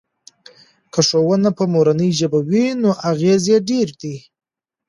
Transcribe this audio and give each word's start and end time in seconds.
که 0.93 0.99
ښوونه 1.07 1.49
په 1.57 1.63
مورنۍ 1.73 2.09
ژبه 2.19 2.39
وي 2.49 2.65
نو 2.81 2.89
اغیز 3.09 3.41
یې 3.51 3.57
ډیر 3.69 3.87
دی. 4.01 4.15